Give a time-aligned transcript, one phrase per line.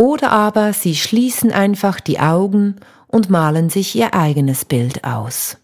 [0.00, 5.58] Oder aber sie schließen einfach die Augen und malen sich ihr eigenes Bild aus.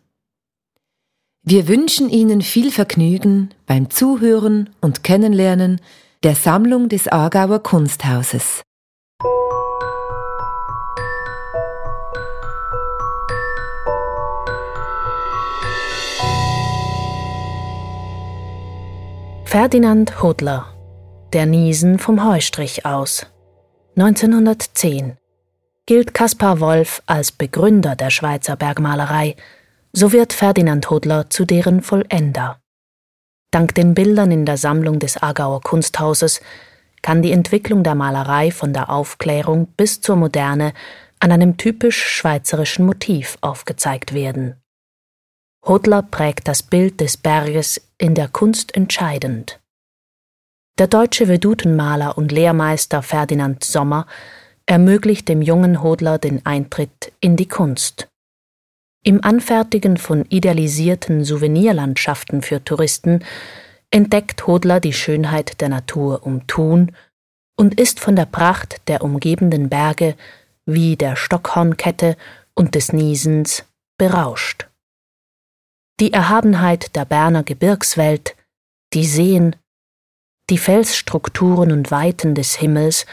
[1.43, 5.81] Wir wünschen Ihnen viel Vergnügen beim Zuhören und Kennenlernen
[6.23, 8.61] der Sammlung des Aargauer Kunsthauses.
[19.47, 20.67] Ferdinand Hodler
[21.33, 23.27] Der Niesen vom Heustrich aus
[23.99, 25.17] 1910
[25.87, 29.37] gilt Caspar Wolf als Begründer der Schweizer Bergmalerei,
[29.91, 32.61] so wird Ferdinand Hodler zu deren Vollender.
[33.51, 36.43] Dank den Bildern in der Sammlung des Aargauer Kunsthauses
[37.01, 40.75] kann die Entwicklung der Malerei von der Aufklärung bis zur Moderne
[41.19, 44.57] an einem typisch schweizerischen Motiv aufgezeigt werden.
[45.65, 49.59] Hodler prägt das Bild des Berges in der Kunst entscheidend.
[50.79, 54.07] Der deutsche Vedutenmaler und Lehrmeister Ferdinand Sommer
[54.67, 58.09] ermöglicht dem jungen Hodler den Eintritt in die Kunst.
[59.03, 63.25] Im Anfertigen von idealisierten Souvenirlandschaften für Touristen
[63.91, 66.93] entdeckt Hodler die Schönheit der Natur um Thun
[67.57, 70.15] und ist von der Pracht der umgebenden Berge
[70.67, 72.19] wie der Stockhornkette
[72.55, 73.65] und des Niesens
[73.97, 74.69] berauscht.
[76.01, 78.37] Die Erhabenheit der Berner Gebirgswelt,
[78.93, 79.57] die Seen
[80.51, 83.07] die Felsstrukturen und Weiten des Himmels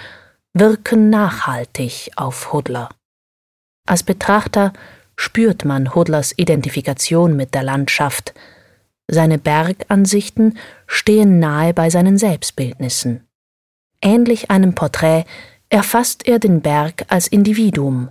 [0.53, 2.89] wirken nachhaltig auf Hodler.
[3.87, 4.71] Als Betrachter
[5.15, 8.33] spürt man Hodlers Identifikation mit der Landschaft.
[9.07, 10.57] Seine Bergansichten
[10.87, 13.27] stehen nahe bei seinen Selbstbildnissen.
[14.01, 15.25] Ähnlich einem Porträt
[15.69, 18.09] erfasst er den Berg als Individuum.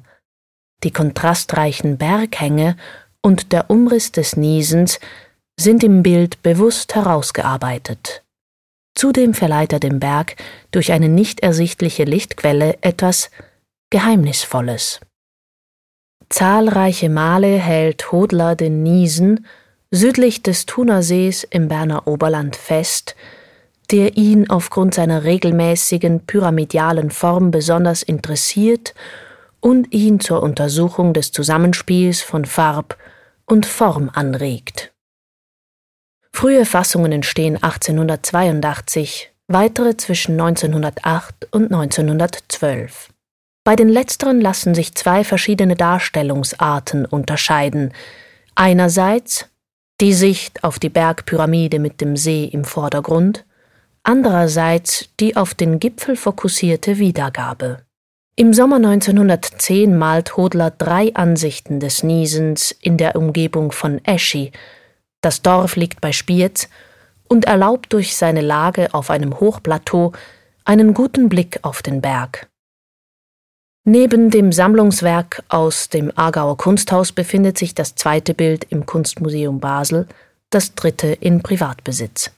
[0.83, 2.77] Die kontrastreichen Berghänge
[3.21, 4.99] und der Umriss des Niesens
[5.57, 8.22] sind im Bild bewusst herausgearbeitet.
[8.95, 10.37] Zudem verleiht er dem Berg
[10.71, 13.31] durch eine nicht ersichtliche Lichtquelle etwas
[13.91, 15.01] Geheimnisvolles.
[16.29, 19.47] Zahlreiche Male hält Hodler den Niesen
[19.91, 23.15] südlich des Thunersees im Berner Oberland fest,
[23.91, 28.95] der ihn aufgrund seiner regelmäßigen pyramidialen Form besonders interessiert
[29.61, 32.97] und ihn zur Untersuchung des Zusammenspiels von Farb
[33.45, 34.92] und Form anregt.
[36.43, 43.11] Frühe Fassungen entstehen 1882, weitere zwischen 1908 und 1912.
[43.63, 47.93] Bei den letzteren lassen sich zwei verschiedene Darstellungsarten unterscheiden.
[48.57, 49.51] Einerseits
[50.01, 53.45] die Sicht auf die Bergpyramide mit dem See im Vordergrund,
[54.03, 57.83] andererseits die auf den Gipfel fokussierte Wiedergabe.
[58.35, 64.51] Im Sommer 1910 malt Hodler drei Ansichten des Niesens in der Umgebung von Eschi,
[65.23, 66.69] das Dorf liegt bei Spiez
[67.29, 70.13] und erlaubt durch seine Lage auf einem Hochplateau
[70.65, 72.49] einen guten Blick auf den Berg.
[73.85, 80.07] Neben dem Sammlungswerk aus dem Aargauer Kunsthaus befindet sich das zweite Bild im Kunstmuseum Basel,
[80.51, 82.31] das dritte in Privatbesitz.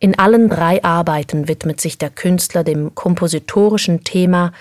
[0.00, 4.52] In allen drei Arbeiten widmet sich der Künstler dem kompositorischen Thema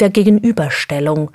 [0.00, 1.30] der Gegenüberstellung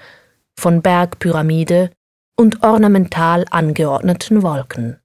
[0.60, 1.92] von Bergpyramide
[2.36, 5.00] und ornamental angeordneten Wolken.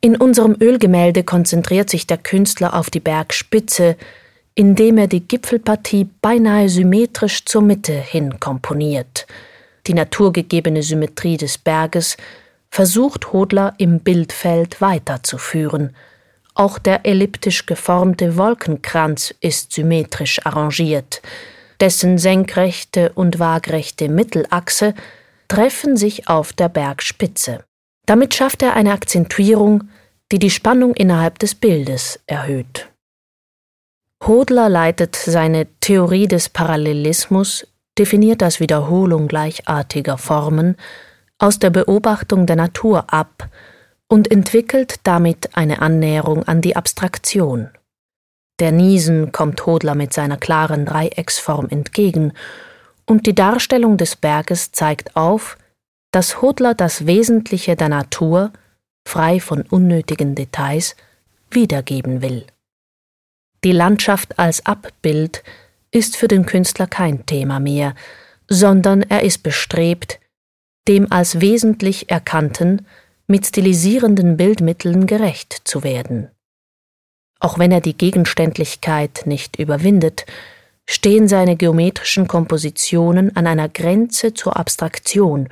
[0.00, 3.96] In unserem Ölgemälde konzentriert sich der Künstler auf die Bergspitze,
[4.54, 9.26] indem er die Gipfelpartie beinahe symmetrisch zur Mitte hin komponiert.
[9.88, 12.16] Die naturgegebene Symmetrie des Berges
[12.70, 15.94] versucht Hodler im Bildfeld weiterzuführen,
[16.54, 21.22] Auch der elliptisch geformte Wolkenkranz ist symmetrisch arrangiert.
[21.80, 24.94] Dessen senkrechte und waagrechte Mittelachse
[25.46, 27.64] treffen sich auf der Bergspitze.
[28.08, 29.84] Damit schafft er eine Akzentuierung,
[30.32, 32.88] die die Spannung innerhalb des Bildes erhöht.
[34.26, 37.66] Hodler leitet seine Theorie des Parallelismus,
[37.98, 40.76] definiert als Wiederholung gleichartiger Formen,
[41.36, 43.50] aus der Beobachtung der Natur ab
[44.08, 47.68] und entwickelt damit eine Annäherung an die Abstraktion.
[48.58, 52.32] Der Niesen kommt Hodler mit seiner klaren Dreiecksform entgegen,
[53.04, 55.58] und die Darstellung des Berges zeigt auf,
[56.10, 58.52] dass Hodler das Wesentliche der Natur,
[59.06, 60.96] frei von unnötigen Details,
[61.50, 62.46] wiedergeben will.
[63.64, 65.42] Die Landschaft als Abbild
[65.90, 67.94] ist für den Künstler kein Thema mehr,
[68.48, 70.20] sondern er ist bestrebt,
[70.86, 72.86] dem als wesentlich Erkannten
[73.26, 76.30] mit stilisierenden Bildmitteln gerecht zu werden.
[77.40, 80.24] Auch wenn er die Gegenständlichkeit nicht überwindet,
[80.88, 85.48] stehen seine geometrischen Kompositionen an einer Grenze zur Abstraktion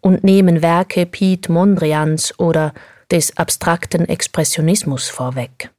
[0.00, 2.72] und nehmen Werke Piet Mondrians oder
[3.10, 5.70] des abstrakten Expressionismus vorweg.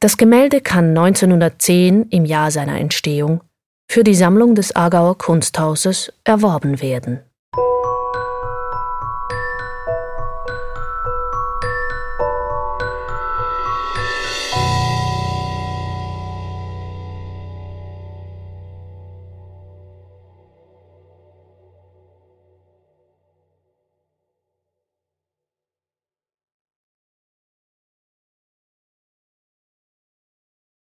[0.00, 3.42] Das Gemälde kann 1910 im Jahr seiner Entstehung
[3.90, 7.20] für die Sammlung des Aargauer Kunsthauses erworben werden